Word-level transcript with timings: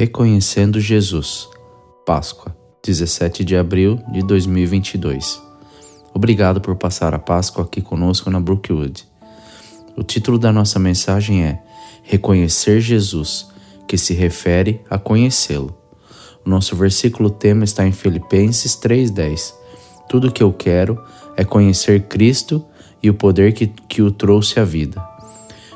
Reconhecendo 0.00 0.80
Jesus. 0.80 1.46
Páscoa, 2.06 2.56
17 2.82 3.44
de 3.44 3.54
abril 3.54 4.00
de 4.10 4.22
2022. 4.22 5.42
Obrigado 6.14 6.58
por 6.58 6.74
passar 6.76 7.12
a 7.12 7.18
Páscoa 7.18 7.64
aqui 7.64 7.82
conosco 7.82 8.30
na 8.30 8.40
Brookwood. 8.40 9.04
O 9.94 10.02
título 10.02 10.38
da 10.38 10.50
nossa 10.50 10.78
mensagem 10.78 11.44
é 11.44 11.62
Reconhecer 12.02 12.80
Jesus, 12.80 13.46
que 13.86 13.98
se 13.98 14.14
refere 14.14 14.80
a 14.88 14.96
conhecê-lo. 14.96 15.76
O 16.46 16.48
nosso 16.48 16.74
versículo 16.74 17.28
tema 17.28 17.64
está 17.64 17.86
em 17.86 17.92
Filipenses 17.92 18.76
3:10. 18.76 19.54
Tudo 20.08 20.28
o 20.28 20.32
que 20.32 20.42
eu 20.42 20.50
quero 20.50 20.98
é 21.36 21.44
conhecer 21.44 22.04
Cristo 22.04 22.64
e 23.02 23.10
o 23.10 23.14
poder 23.14 23.52
que, 23.52 23.66
que 23.66 24.00
o 24.00 24.10
trouxe 24.10 24.58
à 24.58 24.64
vida. 24.64 24.98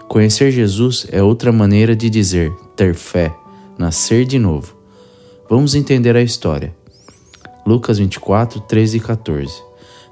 Conhecer 0.09 0.51
Jesus 0.51 1.07
é 1.13 1.23
outra 1.23 1.53
maneira 1.53 1.95
de 1.95 2.09
dizer 2.09 2.51
ter 2.75 2.95
fé 2.95 3.44
nascer 3.79 4.25
de 4.25 4.39
novo. 4.39 4.77
Vamos 5.49 5.75
entender 5.75 6.17
a 6.17 6.23
história. 6.23 6.75
Lucas 7.67 7.99
24, 7.99 8.61
13 8.61 8.97
e 8.97 9.01
14. 9.01 9.63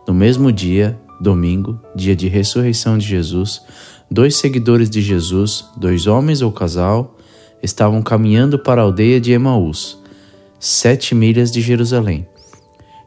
No 0.06 0.14
mesmo 0.14 0.50
dia, 0.50 0.98
domingo, 1.20 1.78
dia 1.94 2.16
de 2.16 2.28
ressurreição 2.28 2.98
de 2.98 3.06
Jesus, 3.06 3.60
dois 4.10 4.36
seguidores 4.36 4.90
de 4.90 5.00
Jesus, 5.00 5.64
dois 5.76 6.06
homens 6.06 6.42
ou 6.42 6.50
casal, 6.50 7.16
estavam 7.62 8.02
caminhando 8.02 8.58
para 8.58 8.80
a 8.80 8.84
aldeia 8.84 9.20
de 9.20 9.32
Emaús, 9.32 9.98
sete 10.58 11.14
milhas 11.14 11.50
de 11.50 11.60
Jerusalém. 11.60 12.26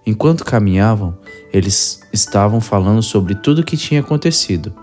Enquanto 0.05 0.45
caminhavam, 0.45 1.17
eles 1.51 2.01
estavam 2.13 2.61
falando 2.61 3.01
sobre 3.01 3.33
tudo 3.35 3.59
o 3.59 3.63
que 3.63 3.75
tinha 3.75 4.01
acontecido, 4.01 4.73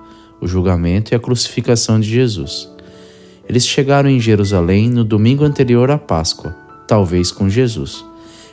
o 0.40 0.46
julgamento 0.46 1.12
e 1.12 1.14
a 1.14 1.20
crucificação 1.20 2.00
de 2.00 2.10
Jesus. 2.10 2.71
Eles 3.48 3.66
chegaram 3.66 4.08
em 4.08 4.20
Jerusalém 4.20 4.88
no 4.88 5.04
domingo 5.04 5.44
anterior 5.44 5.90
à 5.90 5.98
Páscoa, 5.98 6.56
talvez 6.86 7.30
com 7.30 7.48
Jesus. 7.48 8.04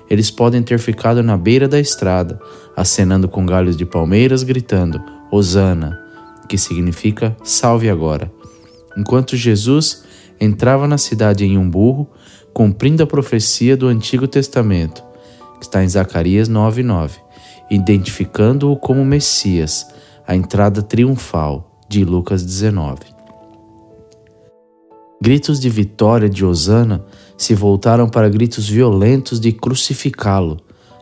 Eles 0.10 0.32
podem 0.32 0.64
ter 0.64 0.80
ficado 0.80 1.22
na 1.22 1.38
beira 1.38 1.68
da 1.68 1.80
estrada, 1.80 2.40
acenando 2.76 3.28
com 3.28 3.46
galhos 3.46 3.78
de 3.78 3.86
palmeiras, 3.86 4.42
gritando: 4.42 5.02
Hosana, 5.32 6.00
que 6.48 6.58
significa 6.58 7.38
salve 7.44 7.90
agora. 7.90 8.32
Enquanto 8.98 9.38
Jesus 9.38 10.04
entrava 10.40 10.88
na 10.88 10.98
cidade 10.98 11.46
em 11.46 11.58
um 11.58 11.70
burro, 11.70 12.10
cumprindo 12.54 13.04
a 13.04 13.08
profecia 13.08 13.78
do 13.78 13.88
Antigo 13.88 14.28
Testamento, 14.28 15.04
que 15.60 15.66
está 15.66 15.84
em 15.84 15.90
Zacarias 15.90 16.50
9:9, 16.50 17.20
identificando-o 17.70 18.76
como 18.76 19.06
Messias, 19.06 19.86
a 20.26 20.36
entrada 20.36 20.82
triunfal 20.82 21.80
de 21.88 22.04
Lucas 22.04 22.44
19. 22.44 23.19
Gritos 25.22 25.60
de 25.60 25.70
vitória 25.70 26.30
de 26.30 26.46
Osana 26.46 27.04
se 27.38 27.54
voltaram 27.54 28.08
para 28.08 28.30
gritos 28.30 28.70
violentos 28.70 29.38
de 29.38 29.52
crucificá-lo 29.52 30.58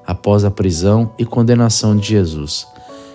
após 0.08 0.44
a 0.44 0.50
prisão 0.50 1.14
e 1.20 1.26
condenação 1.26 1.96
de 1.96 2.08
Jesus. 2.08 2.66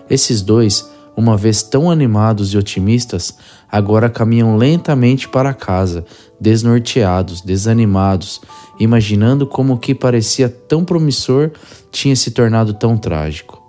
Esses 0.08 0.42
dois, 0.42 0.88
uma 1.16 1.36
vez 1.36 1.60
tão 1.60 1.90
animados 1.90 2.54
e 2.54 2.58
otimistas, 2.58 3.36
agora 3.70 4.08
caminham 4.08 4.56
lentamente 4.56 5.28
para 5.28 5.52
casa, 5.52 6.04
desnorteados, 6.40 7.40
desanimados, 7.40 8.40
imaginando 8.78 9.44
como 9.44 9.74
o 9.74 9.78
que 9.78 9.96
parecia 9.96 10.48
tão 10.48 10.84
promissor 10.84 11.50
tinha 11.90 12.14
se 12.14 12.30
tornado 12.30 12.74
tão 12.74 12.96
trágico. 12.96 13.60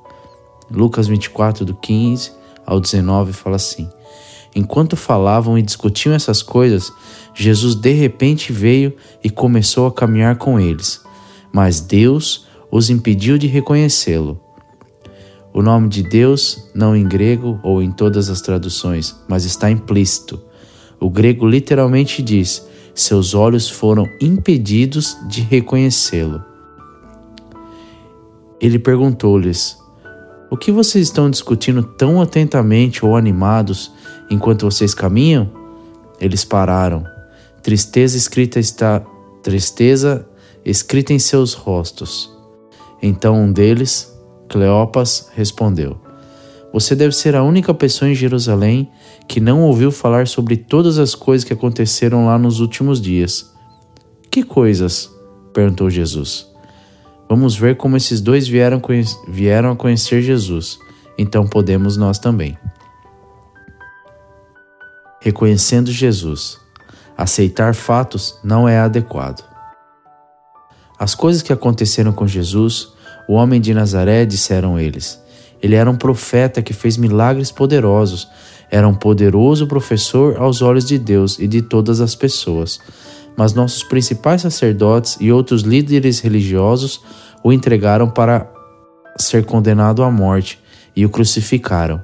Lucas 0.70 1.08
24, 1.08 1.66
do 1.66 1.74
15 1.74 2.32
ao 2.64 2.80
19, 2.80 3.34
fala 3.34 3.56
assim. 3.56 3.90
Enquanto 4.56 4.96
falavam 4.96 5.58
e 5.58 5.62
discutiam 5.62 6.14
essas 6.14 6.44
coisas, 6.44 6.92
Jesus 7.34 7.76
de 7.76 7.92
repente 7.92 8.54
veio 8.54 8.96
e 9.24 9.30
começou 9.30 9.88
a 9.88 9.92
caminhar 9.92 10.38
com 10.38 10.60
eles, 10.60 11.02
mas 11.52 11.80
Deus 11.80 12.46
os 12.72 12.90
impediu 12.90 13.38
de 13.38 13.48
reconhecê-lo. 13.48 14.40
O 15.54 15.62
nome 15.62 15.88
de 15.88 16.02
Deus, 16.02 16.70
não 16.74 16.96
em 16.96 17.08
grego 17.08 17.60
ou 17.64 17.82
em 17.82 17.92
todas 17.92 18.30
as 18.30 18.42
traduções, 18.42 19.16
mas 19.28 19.46
está 19.46 19.70
implícito. 19.70 20.42
O 21.00 21.10
grego 21.10 21.48
literalmente 21.48 22.22
diz: 22.24 22.68
seus 22.96 23.34
olhos 23.34 23.70
foram 23.70 24.08
impedidos 24.22 25.18
de 25.28 25.42
reconhecê-lo. 25.42 26.44
Ele 28.60 28.80
perguntou-lhes: 28.80 29.78
O 30.54 30.56
que 30.56 30.72
vocês 30.72 31.08
estão 31.08 31.32
discutindo 31.32 31.82
tão 31.82 32.22
atentamente 32.22 33.04
ou 33.04 33.18
animados 33.18 33.92
enquanto 34.30 34.70
vocês 34.70 34.94
caminham? 34.94 35.52
Eles 36.22 36.46
pararam. 36.46 37.04
Tristeza 37.64 38.16
escrita 38.16 38.60
está 38.60 39.00
tristeza 39.42 40.30
escrita 40.64 41.12
em 41.12 41.18
seus 41.18 41.56
rostos. 41.56 42.32
Então 43.02 43.36
um 43.36 43.52
deles, 43.52 44.16
Cleopas, 44.48 45.28
respondeu: 45.34 45.98
Você 46.72 46.96
deve 46.96 47.16
ser 47.16 47.36
a 47.36 47.42
única 47.42 47.74
pessoa 47.74 48.12
em 48.12 48.14
Jerusalém 48.14 48.92
que 49.28 49.40
não 49.40 49.64
ouviu 49.64 49.92
falar 49.92 50.28
sobre 50.28 50.56
todas 50.56 51.00
as 51.00 51.16
coisas 51.16 51.44
que 51.44 51.54
aconteceram 51.54 52.28
lá 52.28 52.38
nos 52.38 52.60
últimos 52.60 53.02
dias. 53.02 53.52
Que 54.30 54.44
coisas? 54.44 55.12
perguntou 55.52 55.90
Jesus. 55.90 56.53
Vamos 57.34 57.56
ver 57.56 57.78
como 57.78 57.98
esses 57.98 58.22
dois 58.22 58.48
vieram, 58.48 58.80
vieram 59.28 59.72
a 59.72 59.76
conhecer 59.76 60.22
Jesus. 60.22 60.78
Então 61.18 61.48
podemos 61.48 61.98
nós 61.98 62.20
também 62.20 62.56
reconhecendo 65.20 65.92
Jesus. 65.92 66.60
Aceitar 67.18 67.74
fatos 67.74 68.38
não 68.44 68.70
é 68.70 68.78
adequado. 68.78 69.44
As 71.00 71.16
coisas 71.16 71.42
que 71.42 71.52
aconteceram 71.52 72.14
com 72.14 72.28
Jesus, 72.28 72.90
o 73.28 73.34
homem 73.34 73.60
de 73.60 73.74
Nazaré, 73.74 74.28
disseram 74.28 74.80
eles. 74.80 75.20
Ele 75.60 75.74
era 75.74 75.90
um 75.90 75.96
profeta 75.96 76.62
que 76.62 76.72
fez 76.72 76.98
milagres 76.98 77.52
poderosos, 77.52 78.28
era 78.70 78.88
um 78.88 78.94
poderoso 78.94 79.66
professor 79.66 80.38
aos 80.38 80.62
olhos 80.62 80.86
de 80.86 81.00
Deus 81.00 81.40
e 81.40 81.48
de 81.48 81.64
todas 81.64 82.00
as 82.00 82.14
pessoas. 82.14 82.80
Mas 83.36 83.54
nossos 83.54 83.84
principais 83.84 84.42
sacerdotes 84.42 85.18
e 85.20 85.32
outros 85.32 85.64
líderes 85.64 86.20
religiosos 86.20 87.02
o 87.44 87.52
entregaram 87.52 88.10
para 88.10 88.52
ser 89.18 89.46
condenado 89.46 90.04
à 90.04 90.12
morte 90.12 90.60
e 90.96 91.06
o 91.06 91.10
crucificaram. 91.10 92.04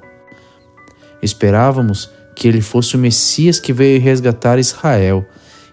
Esperávamos 1.22 2.10
que 2.34 2.48
ele 2.48 2.60
fosse 2.60 2.96
o 2.96 2.98
Messias 2.98 3.60
que 3.60 3.72
veio 3.72 4.00
resgatar 4.00 4.58
Israel. 4.58 5.24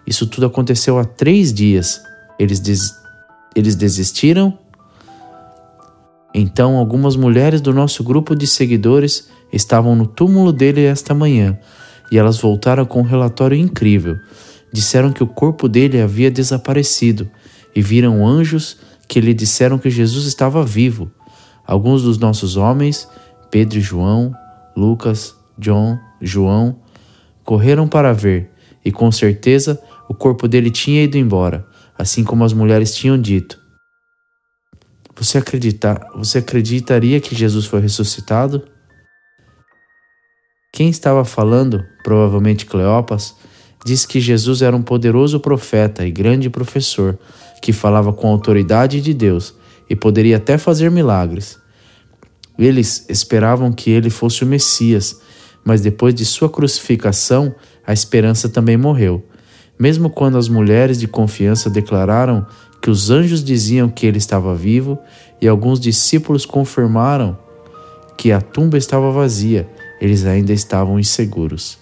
Isso 0.05 0.27
tudo 0.27 0.45
aconteceu 0.45 0.97
há 0.99 1.05
três 1.05 1.53
dias. 1.53 2.01
Eles, 2.37 2.59
des... 2.59 2.93
eles 3.55 3.75
desistiram? 3.75 4.57
Então, 6.33 6.77
algumas 6.77 7.15
mulheres 7.15 7.61
do 7.61 7.73
nosso 7.73 8.03
grupo 8.03 8.35
de 8.35 8.45
seguidores 8.45 9.29
estavam 9.51 9.95
no 9.95 10.05
túmulo 10.05 10.51
dele 10.51 10.83
esta 10.83 11.13
manhã 11.13 11.57
e 12.11 12.17
elas 12.17 12.37
voltaram 12.37 12.85
com 12.85 12.99
um 12.99 13.03
relatório 13.03 13.57
incrível. 13.57 14.17
Disseram 14.77 15.11
que 15.11 15.23
o 15.23 15.27
corpo 15.27 15.67
dele 15.67 15.99
havia 15.99 16.29
desaparecido 16.29 17.27
e 17.75 17.81
viram 17.81 18.23
anjos 18.23 18.77
que 19.07 19.19
lhe 19.19 19.33
disseram 19.33 19.79
que 19.79 19.89
Jesus 19.89 20.27
estava 20.27 20.63
vivo. 20.63 21.11
Alguns 21.65 22.03
dos 22.03 22.19
nossos 22.19 22.57
homens, 22.57 23.09
Pedro 23.49 23.79
e 23.79 23.81
João, 23.81 24.35
Lucas, 24.75 25.35
John, 25.57 25.97
João, 26.21 26.79
correram 27.43 27.87
para 27.87 28.13
ver, 28.13 28.51
e 28.85 28.91
com 28.91 29.11
certeza 29.11 29.81
o 30.07 30.13
corpo 30.13 30.47
dele 30.47 30.69
tinha 30.69 31.05
ido 31.05 31.17
embora, 31.17 31.65
assim 31.97 32.23
como 32.23 32.43
as 32.43 32.53
mulheres 32.53 32.93
tinham 32.93 33.19
dito. 33.19 33.59
Você, 35.15 35.39
acredita, 35.39 36.07
você 36.13 36.37
acreditaria 36.37 37.19
que 37.19 37.33
Jesus 37.33 37.65
foi 37.65 37.81
ressuscitado? 37.81 38.61
Quem 40.71 40.87
estava 40.87 41.25
falando, 41.25 41.83
provavelmente 42.03 42.67
Cleopas, 42.67 43.35
disse 43.85 44.07
que 44.07 44.19
Jesus 44.19 44.61
era 44.61 44.75
um 44.75 44.81
poderoso 44.81 45.39
profeta 45.39 46.05
e 46.05 46.11
grande 46.11 46.49
professor 46.49 47.17
que 47.61 47.71
falava 47.71 48.11
com 48.13 48.27
a 48.27 48.31
autoridade 48.31 49.01
de 49.01 49.13
Deus 49.13 49.53
e 49.89 49.95
poderia 49.95 50.37
até 50.37 50.57
fazer 50.57 50.91
milagres. 50.91 51.57
Eles 52.57 53.05
esperavam 53.07 53.71
que 53.71 53.89
ele 53.89 54.09
fosse 54.09 54.43
o 54.43 54.47
Messias 54.47 55.21
mas 55.67 55.81
depois 55.81 56.15
de 56.15 56.23
sua 56.23 56.49
crucificação, 56.49 57.53
a 57.85 57.91
esperança 57.91 58.47
também 58.47 58.77
morreu. 58.77 59.21
Mesmo 59.77 60.09
quando 60.09 60.37
as 60.37 60.47
mulheres 60.47 60.97
de 60.97 61.09
confiança 61.09 61.69
declararam 61.69 62.45
que 62.81 62.89
os 62.89 63.09
anjos 63.09 63.43
diziam 63.43 63.89
que 63.89 64.05
ele 64.05 64.17
estava 64.17 64.55
vivo 64.55 64.97
e 65.41 65.47
alguns 65.47 65.77
discípulos 65.77 66.45
confirmaram 66.45 67.37
que 68.17 68.31
a 68.31 68.39
tumba 68.39 68.77
estava 68.77 69.11
vazia, 69.11 69.69
eles 69.99 70.23
ainda 70.23 70.53
estavam 70.53 70.97
inseguros. 70.97 71.77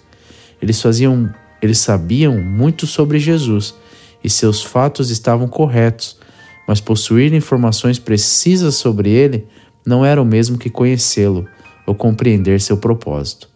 Eles 0.60 0.82
faziam, 0.82 1.32
eles 1.60 1.78
sabiam 1.78 2.38
muito 2.38 2.86
sobre 2.86 3.18
Jesus 3.18 3.74
e 4.22 4.30
seus 4.30 4.62
fatos 4.62 5.10
estavam 5.10 5.48
corretos, 5.48 6.18
mas 6.66 6.80
possuir 6.80 7.32
informações 7.32 7.98
precisas 7.98 8.74
sobre 8.74 9.10
ele 9.10 9.46
não 9.86 10.04
era 10.04 10.20
o 10.20 10.24
mesmo 10.24 10.58
que 10.58 10.68
conhecê-lo 10.68 11.46
ou 11.86 11.94
compreender 11.94 12.60
seu 12.60 12.76
propósito. 12.76 13.48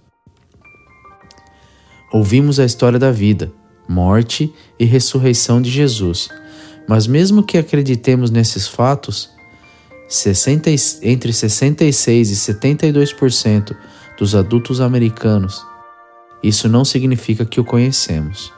Ouvimos 2.13 2.59
a 2.59 2.65
história 2.65 2.99
da 2.99 3.11
vida, 3.11 3.53
morte 3.89 4.53
e 4.79 4.85
ressurreição 4.85 5.61
de 5.61 5.71
Jesus. 5.71 6.29
Mas 6.89 7.07
mesmo 7.07 7.43
que 7.43 7.59
acreditemos 7.59 8.31
nesses 8.31 8.67
fatos, 8.67 9.31
60, 10.09 10.71
entre 11.03 11.33
66 11.33 12.31
e 12.31 12.53
72% 12.53 13.77
dos 14.19 14.35
adultos 14.35 14.81
americanos, 14.81 15.65
isso 16.43 16.69
não 16.69 16.85
significa 16.85 17.45
que 17.45 17.61
o 17.61 17.65
conhecemos. 17.65 18.53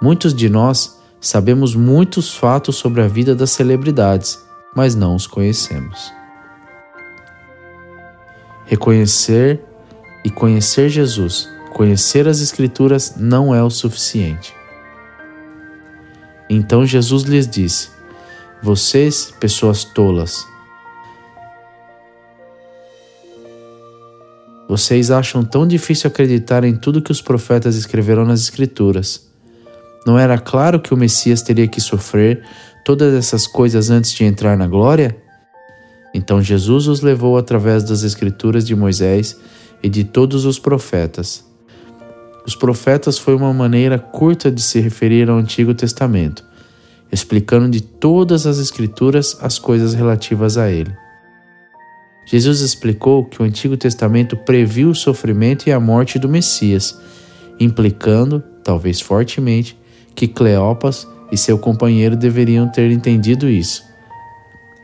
Muitos 0.00 0.34
de 0.34 0.48
nós 0.48 1.00
sabemos 1.20 1.74
muitos 1.74 2.34
fatos 2.36 2.76
sobre 2.76 3.02
a 3.02 3.08
vida 3.08 3.34
das 3.34 3.50
celebridades, 3.50 4.38
mas 4.74 4.94
não 4.94 5.14
os 5.14 5.26
conhecemos. 5.26 6.12
Reconhecer 8.66 9.60
e 10.24 10.30
conhecer 10.30 10.88
Jesus, 10.88 11.48
conhecer 11.72 12.28
as 12.28 12.40
Escrituras 12.40 13.14
não 13.16 13.54
é 13.54 13.62
o 13.62 13.70
suficiente. 13.70 14.54
Então 16.48 16.86
Jesus 16.86 17.24
lhes 17.24 17.48
disse: 17.48 17.90
Vocês, 18.62 19.32
pessoas 19.40 19.84
tolas, 19.84 20.46
vocês 24.68 25.10
acham 25.10 25.44
tão 25.44 25.66
difícil 25.66 26.08
acreditar 26.08 26.64
em 26.64 26.74
tudo 26.74 27.02
que 27.02 27.12
os 27.12 27.22
profetas 27.22 27.76
escreveram 27.76 28.24
nas 28.24 28.40
Escrituras 28.40 29.26
não 30.06 30.16
era 30.16 30.38
claro 30.38 30.78
que 30.78 30.94
o 30.94 30.96
Messias 30.96 31.42
teria 31.42 31.66
que 31.66 31.80
sofrer 31.80 32.40
todas 32.84 33.12
essas 33.12 33.44
coisas 33.44 33.90
antes 33.90 34.12
de 34.12 34.22
entrar 34.22 34.56
na 34.56 34.68
glória? 34.68 35.16
Então 36.14 36.40
Jesus 36.40 36.86
os 36.86 37.00
levou 37.00 37.36
através 37.36 37.82
das 37.82 38.04
Escrituras 38.04 38.64
de 38.64 38.76
Moisés 38.76 39.36
e 39.82 39.88
de 39.88 40.04
todos 40.04 40.44
os 40.44 40.60
profetas. 40.60 41.44
Os 42.46 42.54
profetas 42.54 43.18
foi 43.18 43.34
uma 43.34 43.52
maneira 43.52 43.98
curta 43.98 44.48
de 44.48 44.62
se 44.62 44.78
referir 44.78 45.28
ao 45.28 45.38
Antigo 45.38 45.74
Testamento, 45.74 46.44
explicando 47.10 47.68
de 47.68 47.80
todas 47.80 48.46
as 48.46 48.58
Escrituras 48.58 49.36
as 49.40 49.58
coisas 49.58 49.92
relativas 49.92 50.56
a 50.56 50.70
ele. 50.70 50.94
Jesus 52.26 52.60
explicou 52.60 53.24
que 53.24 53.40
o 53.40 53.44
Antigo 53.44 53.76
Testamento 53.76 54.36
previu 54.36 54.90
o 54.90 54.94
sofrimento 54.94 55.68
e 55.68 55.72
a 55.72 55.78
morte 55.78 56.18
do 56.18 56.28
Messias, 56.28 56.98
implicando, 57.58 58.42
talvez 58.64 59.00
fortemente, 59.00 59.78
que 60.14 60.26
Cleopas 60.26 61.06
e 61.30 61.36
seu 61.36 61.56
companheiro 61.56 62.16
deveriam 62.16 62.68
ter 62.68 62.90
entendido 62.90 63.48
isso. 63.48 63.84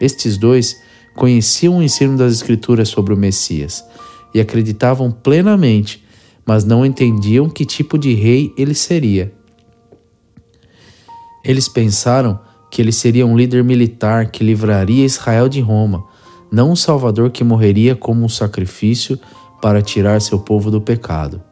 Estes 0.00 0.36
dois 0.38 0.80
conheciam 1.16 1.78
o 1.78 1.82
ensino 1.82 2.16
das 2.16 2.32
Escrituras 2.32 2.88
sobre 2.88 3.12
o 3.12 3.16
Messias 3.16 3.84
e 4.32 4.40
acreditavam 4.40 5.10
plenamente, 5.10 6.02
mas 6.46 6.64
não 6.64 6.86
entendiam 6.86 7.50
que 7.50 7.64
tipo 7.64 7.98
de 7.98 8.14
rei 8.14 8.52
ele 8.56 8.74
seria. 8.74 9.32
Eles 11.44 11.68
pensaram 11.68 12.38
que 12.70 12.80
ele 12.80 12.92
seria 12.92 13.26
um 13.26 13.36
líder 13.36 13.62
militar 13.64 14.30
que 14.30 14.44
livraria 14.44 15.04
Israel 15.04 15.48
de 15.48 15.60
Roma, 15.60 16.04
não 16.52 16.72
um 16.72 16.76
salvador 16.76 17.30
que 17.30 17.42
morreria 17.42 17.96
como 17.96 18.22
um 18.22 18.28
sacrifício 18.28 19.18
para 19.62 19.80
tirar 19.80 20.20
seu 20.20 20.38
povo 20.38 20.70
do 20.70 20.80
pecado. 20.80 21.42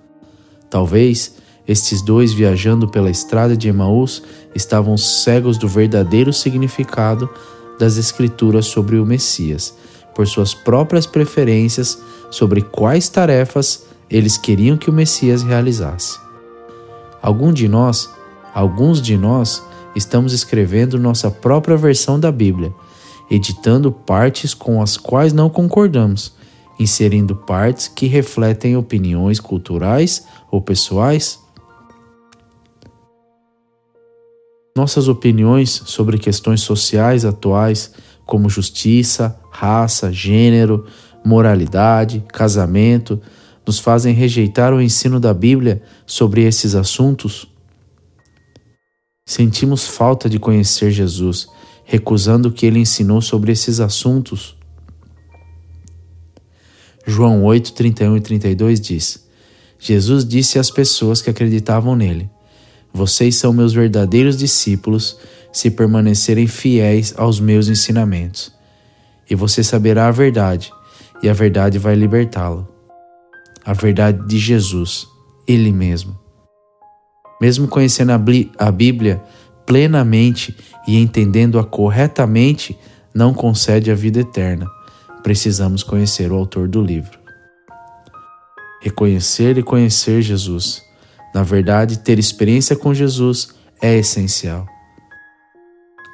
Talvez 0.69 1.37
estes 1.67 2.02
dois, 2.02 2.32
viajando 2.32 2.88
pela 2.88 3.11
estrada 3.11 3.56
de 3.56 3.69
Emaús, 3.69 4.23
estavam 4.55 4.97
cegos 4.97 5.56
do 5.56 5.69
verdadeiro 5.69 6.32
significado 6.32 7.31
das 7.79 7.97
Escrituras 7.97 8.67
sobre 8.67 8.99
o 8.99 9.06
Messias, 9.06 9.75
por 10.14 10.26
suas 10.26 10.52
próprias 10.52 11.06
preferências 11.06 11.99
sobre 12.31 12.61
quais 12.61 13.08
tarefas 13.08 13.87
eles 14.11 14.37
queriam 14.37 14.76
que 14.76 14.91
o 14.91 14.93
Messias 14.93 15.43
realizasse. 15.43 16.19
Algum 17.23 17.52
de 17.52 17.69
nós, 17.69 18.11
alguns 18.52 19.00
de 19.00 19.17
nós, 19.17 19.62
estamos 19.94 20.32
escrevendo 20.32 20.99
nossa 20.99 21.31
própria 21.31 21.76
versão 21.76 22.19
da 22.19 22.32
Bíblia, 22.32 22.75
editando 23.30 23.92
partes 23.92 24.54
com 24.54 24.82
as 24.82 24.96
quais 24.96 25.32
não 25.32 25.48
concordamos, 25.48 26.32
inserindo 26.78 27.36
partes 27.36 27.88
que 27.88 28.06
refletem 28.06 28.76
opiniões 28.76 29.38
culturais 29.38 30.26
ou 30.50 30.60
pessoais 30.60 31.38
Nossas 34.76 35.08
opiniões 35.08 35.82
sobre 35.84 36.16
questões 36.16 36.60
sociais 36.60 37.24
atuais, 37.24 37.92
como 38.24 38.48
justiça, 38.48 39.38
raça, 39.50 40.12
gênero, 40.12 40.86
moralidade, 41.24 42.24
casamento, 42.28 43.20
nos 43.66 43.78
fazem 43.80 44.14
rejeitar 44.14 44.72
o 44.72 44.80
ensino 44.80 45.18
da 45.18 45.34
Bíblia 45.34 45.82
sobre 46.06 46.44
esses 46.44 46.74
assuntos? 46.74 47.46
Sentimos 49.26 49.86
falta 49.86 50.30
de 50.30 50.38
conhecer 50.38 50.92
Jesus, 50.92 51.48
recusando 51.90 52.50
o 52.50 52.52
que 52.52 52.64
ele 52.64 52.78
ensinou 52.78 53.20
sobre 53.20 53.50
esses 53.50 53.81
assuntos. 53.81 54.56
João 57.04 57.42
8, 57.42 57.72
31 57.72 58.16
e 58.16 58.20
32 58.20 58.81
diz: 58.81 59.26
Jesus 59.76 60.25
disse 60.25 60.56
às 60.56 60.70
pessoas 60.70 61.20
que 61.20 61.28
acreditavam 61.28 61.96
nele: 61.96 62.31
vocês 62.92 63.34
são 63.34 63.52
meus 63.52 63.72
verdadeiros 63.72 64.37
discípulos 64.37 65.19
se 65.52 65.69
permanecerem 65.69 66.46
fiéis 66.46 67.12
aos 67.16 67.40
meus 67.40 67.66
ensinamentos. 67.66 68.52
E 69.28 69.34
você 69.34 69.64
saberá 69.64 70.06
a 70.06 70.12
verdade, 70.12 70.72
e 71.20 71.28
a 71.28 71.32
verdade 71.32 71.76
vai 71.76 71.96
libertá-lo. 71.96 72.69
A 73.64 73.72
verdade 73.72 74.28
de 74.28 74.38
Jesus, 74.38 75.08
Ele 75.44 75.72
mesmo. 75.72 76.16
Mesmo 77.42 77.66
conhecendo 77.66 78.12
a 78.12 78.70
Bíblia 78.70 79.20
plenamente 79.70 80.55
e 80.87 80.96
entendendo-a 81.00 81.64
corretamente, 81.64 82.76
não 83.14 83.32
concede 83.32 83.90
a 83.90 83.94
vida 83.94 84.20
eterna. 84.20 84.67
Precisamos 85.22 85.82
conhecer 85.82 86.31
o 86.31 86.37
autor 86.37 86.69
do 86.69 86.82
livro. 86.82 87.19
Reconhecer 88.82 89.56
e 89.56 89.62
conhecer 89.62 90.22
Jesus 90.22 90.82
na 91.32 91.43
verdade, 91.43 92.00
ter 92.00 92.19
experiência 92.19 92.75
com 92.75 92.93
Jesus 92.93 93.50
é 93.81 93.96
essencial. 93.96 94.67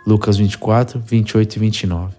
Lucas 0.06 0.36
24, 0.36 1.00
28 1.00 1.56
e 1.56 1.58
29. 1.58 2.14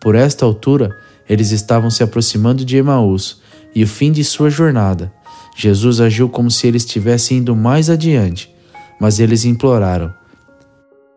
Por 0.00 0.14
esta 0.14 0.44
altura, 0.44 0.96
eles 1.28 1.50
estavam 1.50 1.90
se 1.90 2.02
aproximando 2.02 2.64
de 2.64 2.76
Emaús 2.76 3.42
e 3.74 3.82
o 3.82 3.86
fim 3.86 4.12
de 4.12 4.24
sua 4.24 4.48
jornada. 4.48 5.12
Jesus 5.56 6.00
agiu 6.00 6.28
como 6.28 6.50
se 6.50 6.66
ele 6.66 6.76
estivesse 6.76 7.34
indo 7.34 7.54
mais 7.54 7.90
adiante, 7.90 8.54
mas 9.00 9.18
eles 9.18 9.44
imploraram: 9.44 10.14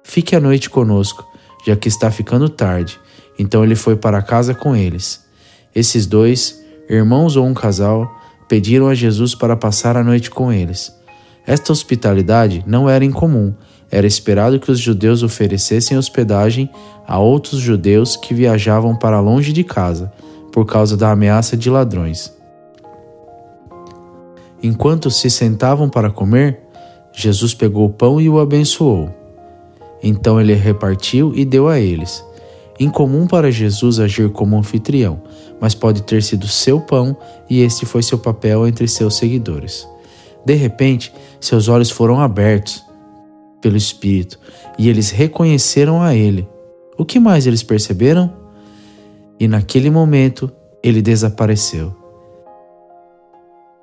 Fique 0.03 0.35
a 0.35 0.39
noite 0.39 0.69
conosco, 0.69 1.25
já 1.65 1.75
que 1.75 1.87
está 1.87 2.11
ficando 2.11 2.49
tarde. 2.49 2.99
Então 3.39 3.63
ele 3.63 3.75
foi 3.75 3.95
para 3.95 4.21
casa 4.21 4.53
com 4.53 4.75
eles. 4.75 5.23
Esses 5.73 6.05
dois, 6.05 6.61
irmãos 6.89 7.35
ou 7.35 7.45
um 7.45 7.53
casal, 7.53 8.07
pediram 8.47 8.87
a 8.87 8.93
Jesus 8.93 9.33
para 9.33 9.55
passar 9.55 9.97
a 9.97 10.03
noite 10.03 10.29
com 10.29 10.51
eles. 10.51 10.93
Esta 11.45 11.71
hospitalidade 11.71 12.63
não 12.67 12.89
era 12.89 13.03
incomum, 13.03 13.53
era 13.89 14.07
esperado 14.07 14.59
que 14.59 14.71
os 14.71 14.79
judeus 14.79 15.23
oferecessem 15.23 15.97
hospedagem 15.97 16.69
a 17.07 17.19
outros 17.19 17.59
judeus 17.59 18.15
que 18.15 18.33
viajavam 18.33 18.95
para 18.95 19.19
longe 19.19 19.51
de 19.51 19.63
casa, 19.63 20.11
por 20.51 20.65
causa 20.65 20.95
da 20.95 21.11
ameaça 21.11 21.57
de 21.57 21.69
ladrões. 21.69 22.31
Enquanto 24.61 25.11
se 25.11 25.29
sentavam 25.29 25.89
para 25.89 26.09
comer, 26.09 26.59
Jesus 27.11 27.53
pegou 27.53 27.85
o 27.85 27.89
pão 27.89 28.21
e 28.21 28.29
o 28.29 28.39
abençoou. 28.39 29.22
Então 30.03 30.39
ele 30.39 30.53
repartiu 30.53 31.33
e 31.33 31.45
deu 31.45 31.69
a 31.69 31.79
eles. 31.79 32.23
Incomum 32.77 33.25
para 33.25 33.49
Jesus 33.49 33.99
agir 33.99 34.29
como 34.29 34.57
anfitrião, 34.57 35.21
mas 35.61 35.73
pode 35.73 36.03
ter 36.03 36.21
sido 36.21 36.47
seu 36.47 36.81
pão 36.81 37.15
e 37.49 37.61
este 37.61 37.85
foi 37.85 38.03
seu 38.03 38.17
papel 38.17 38.67
entre 38.67 38.87
seus 38.87 39.15
seguidores. 39.15 39.87
De 40.45 40.55
repente, 40.55 41.13
seus 41.39 41.69
olhos 41.69 41.89
foram 41.89 42.19
abertos 42.19 42.83
pelo 43.61 43.77
Espírito 43.77 44.37
e 44.77 44.89
eles 44.89 45.09
reconheceram 45.09 46.01
a 46.01 46.13
Ele. 46.13 46.47
O 46.97 47.05
que 47.05 47.19
mais 47.19 47.47
eles 47.47 47.63
perceberam? 47.63 48.33
E 49.39 49.47
naquele 49.47 49.89
momento 49.89 50.51
ele 50.83 51.01
desapareceu. 51.01 51.95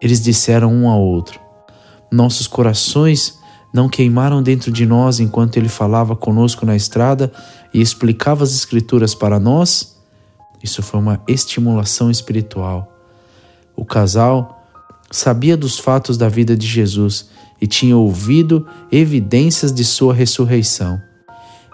Eles 0.00 0.22
disseram 0.22 0.72
um 0.72 0.88
ao 0.88 1.00
outro: 1.00 1.40
Nossos 2.10 2.46
corações 2.46 3.39
não 3.72 3.88
queimaram 3.88 4.42
dentro 4.42 4.70
de 4.72 4.84
nós 4.84 5.20
enquanto 5.20 5.56
ele 5.56 5.68
falava 5.68 6.16
conosco 6.16 6.66
na 6.66 6.74
estrada 6.74 7.32
e 7.72 7.80
explicava 7.80 8.42
as 8.42 8.54
Escrituras 8.54 9.14
para 9.14 9.38
nós? 9.38 9.96
Isso 10.62 10.82
foi 10.82 11.00
uma 11.00 11.22
estimulação 11.26 12.10
espiritual. 12.10 12.92
O 13.76 13.84
casal 13.84 14.66
sabia 15.10 15.56
dos 15.56 15.78
fatos 15.78 16.16
da 16.18 16.28
vida 16.28 16.56
de 16.56 16.66
Jesus 16.66 17.28
e 17.60 17.66
tinha 17.66 17.96
ouvido 17.96 18.66
evidências 18.90 19.72
de 19.72 19.84
sua 19.84 20.12
ressurreição. 20.12 21.00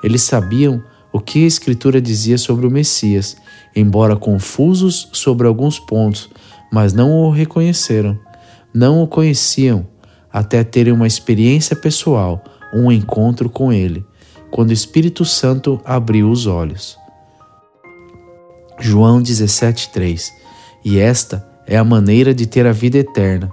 Eles 0.03 0.23
sabiam 0.23 0.83
o 1.13 1.21
que 1.21 1.45
a 1.45 1.47
Escritura 1.47 2.01
dizia 2.01 2.37
sobre 2.37 2.67
o 2.67 2.71
Messias, 2.71 3.37
embora 3.75 4.17
confusos 4.17 5.09
sobre 5.13 5.47
alguns 5.47 5.79
pontos, 5.79 6.29
mas 6.71 6.93
não 6.93 7.11
o 7.11 7.31
reconheceram. 7.31 8.19
Não 8.75 9.03
o 9.03 9.09
conheciam 9.09 9.87
até 10.37 10.63
terem 10.63 10.93
uma 10.93 11.07
experiência 11.07 11.75
pessoal, 11.75 12.45
um 12.75 12.93
encontro 12.93 13.49
com 13.49 13.73
ele. 13.73 14.05
quando 14.51 14.69
o 14.69 14.73
Espírito 14.73 15.25
Santo 15.25 15.81
abriu 15.83 16.31
os 16.31 16.47
olhos. 16.47 16.97
João 18.79 19.23
17,3 19.23 20.31
E 20.85 20.99
esta 20.99 21.47
é 21.67 21.77
a 21.77 21.83
maneira 21.83 22.35
de 22.35 22.47
ter 22.47 22.67
a 22.67 22.73
vida 22.73 22.99
eterna, 22.99 23.51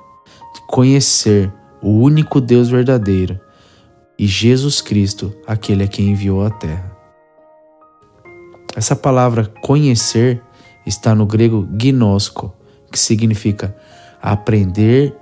de 0.54 0.62
conhecer 0.68 1.52
o 1.82 1.90
único 1.90 2.42
Deus 2.42 2.70
verdadeiro 2.70 3.40
e 4.20 4.28
Jesus 4.28 4.82
Cristo, 4.82 5.34
aquele 5.48 5.84
a 5.84 5.88
quem 5.88 6.10
enviou 6.12 6.46
à 6.46 6.50
terra. 6.50 6.92
Essa 8.76 8.96
palavra 8.96 9.46
conhecer 9.62 10.42
está 10.86 11.16
no 11.16 11.26
grego 11.26 11.66
gnosko, 11.72 12.54
que 12.92 13.00
significa 13.00 13.76
aprender 14.22 15.16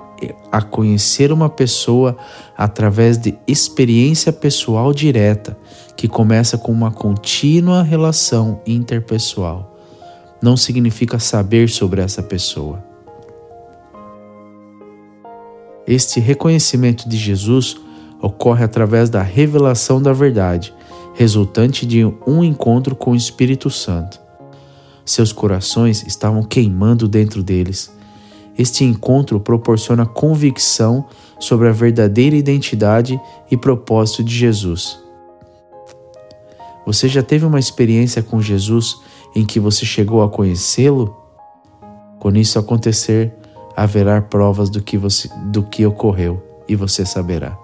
a 0.52 0.62
conhecer 0.62 1.32
uma 1.32 1.50
pessoa 1.50 2.18
através 2.58 3.18
de 3.18 3.38
experiência 3.48 4.32
pessoal 4.32 4.94
direta, 4.94 5.58
que 5.96 6.08
começa 6.08 6.58
com 6.58 6.72
uma 6.72 6.92
contínua 6.92 7.84
relação 7.84 8.62
interpessoal. 8.66 9.78
Não 10.42 10.58
significa 10.58 11.20
saber 11.20 11.70
sobre 11.70 12.02
essa 12.02 12.24
pessoa. 12.24 12.84
Este 15.88 16.20
reconhecimento 16.20 17.08
de 17.10 17.18
Jesus 17.18 17.78
ocorre 18.22 18.64
através 18.64 19.10
da 19.10 19.22
revelação 19.22 20.02
da 20.02 20.14
verdade, 20.14 20.74
resultante 21.14 21.86
de 21.86 22.06
um 22.26 22.44
encontro 22.44 22.96
com 22.96 23.12
o 23.12 23.16
Espírito 23.16 23.70
Santo. 23.70 24.20
Seus 25.04 25.34
corações 25.34 26.06
estavam 26.08 26.44
queimando 26.44 27.08
dentro 27.08 27.44
deles. 27.44 27.92
Este 28.58 28.84
encontro 28.84 29.40
proporciona 29.40 30.06
convicção 30.06 31.06
sobre 31.40 31.68
a 31.68 31.72
verdadeira 31.72 32.36
identidade 32.36 33.20
e 33.50 33.58
propósito 33.58 34.24
de 34.24 34.36
Jesus. 34.36 35.00
Você 36.86 37.08
já 37.08 37.24
teve 37.24 37.46
uma 37.46 37.60
experiência 37.60 38.22
com 38.22 38.42
Jesus 38.42 39.00
em 39.36 39.46
que 39.46 39.60
você 39.60 39.86
chegou 39.86 40.24
a 40.24 40.30
conhecê-lo? 40.30 41.16
Quando 42.20 42.38
isso 42.38 42.60
acontecer, 42.60 43.34
haverá 43.76 44.22
provas 44.22 44.70
do 44.70 44.82
que, 44.82 44.98
você, 44.98 45.30
do 45.46 45.64
que 45.64 45.86
ocorreu 45.86 46.42
e 46.68 46.76
você 46.76 47.06
saberá. 47.06 47.58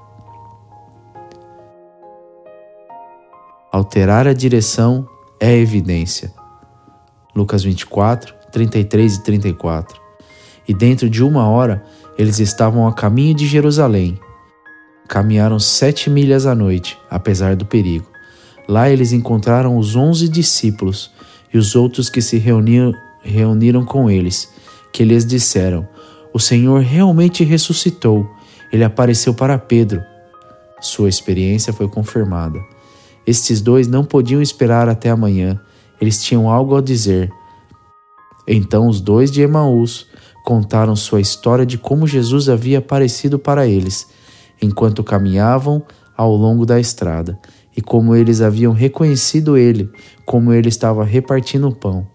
Alterar 3.71 4.27
a 4.27 4.33
direção 4.33 5.07
é 5.39 5.55
evidência. 5.55 6.33
Lucas 7.35 7.63
24, 7.63 8.33
33 8.51 9.17
e 9.17 9.23
34. 9.23 10.06
E 10.67 10.73
dentro 10.73 11.09
de 11.09 11.23
uma 11.23 11.47
hora 11.47 11.83
eles 12.17 12.39
estavam 12.39 12.87
a 12.87 12.93
caminho 12.93 13.33
de 13.33 13.45
Jerusalém. 13.45 14.19
Caminharam 15.07 15.59
sete 15.59 16.09
milhas 16.09 16.45
à 16.45 16.53
noite, 16.53 16.97
apesar 17.09 17.55
do 17.55 17.65
perigo. 17.65 18.05
Lá 18.67 18.89
eles 18.89 19.13
encontraram 19.13 19.77
os 19.77 19.95
onze 19.95 20.27
discípulos 20.27 21.11
e 21.53 21.57
os 21.57 21.75
outros 21.75 22.09
que 22.09 22.21
se 22.21 22.37
reuniram, 22.37 22.93
reuniram 23.21 23.85
com 23.85 24.09
eles, 24.09 24.51
que 24.91 25.05
lhes 25.05 25.25
disseram: 25.25 25.87
O 26.33 26.39
Senhor 26.39 26.81
realmente 26.81 27.43
ressuscitou. 27.43 28.29
Ele 28.73 28.83
apareceu 28.83 29.33
para 29.33 29.57
Pedro. 29.57 30.03
Sua 30.81 31.07
experiência 31.07 31.71
foi 31.71 31.87
confirmada. 31.87 32.59
Estes 33.25 33.61
dois 33.61 33.87
não 33.87 34.03
podiam 34.03 34.41
esperar 34.41 34.89
até 34.89 35.09
amanhã, 35.09 35.59
eles 36.01 36.21
tinham 36.23 36.49
algo 36.49 36.75
a 36.75 36.81
dizer. 36.81 37.31
Então 38.47 38.87
os 38.87 39.01
dois 39.01 39.31
de 39.31 39.41
Emaús 39.41 40.07
contaram 40.47 40.95
sua 40.95 41.19
história 41.19 41.65
de 41.65 41.77
como 41.77 42.07
Jesus 42.07 42.47
havia 42.47 42.79
aparecido 42.79 43.37
para 43.37 43.67
eles, 43.67 44.07
enquanto 44.61 45.03
caminhavam 45.03 45.83
ao 46.15 46.33
longo 46.37 46.65
da 46.65 46.79
estrada, 46.79 47.37
e 47.75 47.81
como 47.81 48.15
eles 48.15 48.39
haviam 48.39 48.71
reconhecido 48.71 49.57
ele, 49.57 49.91
como 50.25 50.53
ele 50.53 50.69
estava 50.69 51.03
repartindo 51.03 51.67
o 51.67 51.75
pão, 51.75 52.07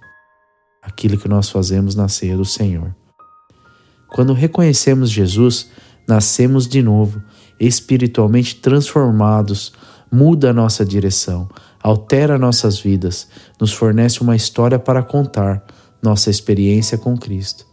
aquilo 0.81 1.19
que 1.19 1.29
nós 1.29 1.51
fazemos 1.51 1.95
na 1.95 2.09
ceia 2.09 2.35
do 2.35 2.45
Senhor. 2.47 2.97
Quando 4.09 4.33
reconhecemos 4.33 5.11
Jesus, 5.11 5.69
nascemos 6.09 6.67
de 6.67 6.81
novo, 6.81 7.23
espiritualmente 7.61 8.55
transformados, 8.55 9.75
muda 10.11 10.49
a 10.49 10.55
nossa 10.55 10.87
direção, 10.87 11.51
altera 11.83 12.39
nossas 12.39 12.81
vidas, 12.81 13.29
nos 13.61 13.75
fornece 13.75 14.23
uma 14.23 14.35
história 14.35 14.79
para 14.79 15.03
contar 15.03 15.63
nossa 16.03 16.31
experiência 16.31 16.97
com 16.97 17.15
Cristo. 17.15 17.72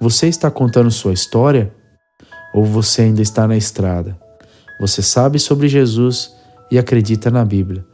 Você 0.00 0.28
está 0.28 0.50
contando 0.50 0.90
sua 0.90 1.12
história 1.12 1.70
ou 2.54 2.64
você 2.64 3.02
ainda 3.02 3.20
está 3.20 3.46
na 3.46 3.54
estrada? 3.54 4.18
Você 4.80 5.02
sabe 5.02 5.38
sobre 5.38 5.68
Jesus 5.68 6.34
e 6.70 6.78
acredita 6.78 7.30
na 7.30 7.44
Bíblia, 7.44 7.84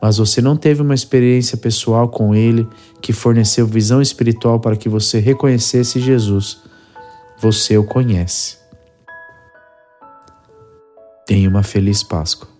mas 0.00 0.18
você 0.18 0.40
não 0.40 0.56
teve 0.56 0.80
uma 0.80 0.94
experiência 0.94 1.56
pessoal 1.56 2.08
com 2.08 2.36
Ele 2.36 2.68
que 3.02 3.12
forneceu 3.12 3.66
visão 3.66 4.00
espiritual 4.00 4.60
para 4.60 4.76
que 4.76 4.88
você 4.88 5.18
reconhecesse 5.18 5.98
Jesus. 5.98 6.60
Você 7.40 7.76
o 7.76 7.84
conhece. 7.84 8.58
Tenha 11.26 11.48
uma 11.48 11.64
feliz 11.64 12.04
Páscoa. 12.04 12.55